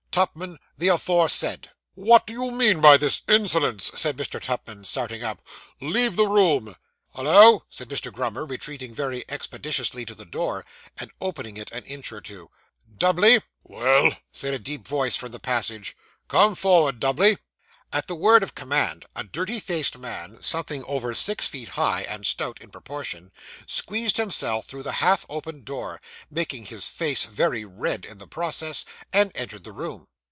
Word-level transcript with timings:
Tupman 0.13 0.57
the 0.77 0.89
aforesaid.' 0.89 1.69
'What 1.93 2.27
do 2.27 2.33
you 2.33 2.51
mean 2.51 2.81
by 2.81 2.97
this 2.97 3.21
insolence?' 3.29 3.89
said 3.95 4.17
Mr. 4.17 4.41
Tupman, 4.41 4.83
starting 4.83 5.23
up; 5.23 5.41
'leave 5.79 6.17
the 6.17 6.27
room!' 6.27 6.75
'Hollo,' 7.11 7.63
said 7.69 7.87
Mr. 7.87 8.11
Grummer, 8.11 8.43
retreating 8.45 8.93
very 8.93 9.23
expeditiously 9.29 10.03
to 10.03 10.13
the 10.13 10.25
door, 10.25 10.65
and 10.97 11.11
opening 11.21 11.55
it 11.55 11.71
an 11.71 11.85
inch 11.85 12.11
or 12.11 12.19
two, 12.19 12.49
'Dubbley.' 12.97 13.41
'Well,' 13.63 14.17
said 14.33 14.53
a 14.53 14.59
deep 14.59 14.85
voice 14.85 15.15
from 15.15 15.31
the 15.31 15.39
passage. 15.39 15.95
'Come 16.27 16.55
for'ard, 16.55 16.99
Dubbley.' 16.99 17.37
At 17.93 18.07
the 18.07 18.15
word 18.15 18.41
of 18.41 18.55
command, 18.55 19.03
a 19.17 19.25
dirty 19.25 19.59
faced 19.59 19.97
man, 19.97 20.41
something 20.41 20.81
over 20.85 21.13
six 21.13 21.49
feet 21.49 21.67
high, 21.67 22.03
and 22.03 22.25
stout 22.25 22.61
in 22.61 22.69
proportion, 22.69 23.33
squeezed 23.67 24.15
himself 24.15 24.65
through 24.65 24.83
the 24.83 24.93
half 25.03 25.25
open 25.27 25.65
door 25.65 25.99
(making 26.29 26.67
his 26.67 26.87
face 26.87 27.25
very 27.25 27.65
red 27.65 28.05
in 28.05 28.17
the 28.17 28.27
process), 28.27 28.85
and 29.11 29.33
entered 29.35 29.65
the 29.65 29.73
room. 29.73 30.07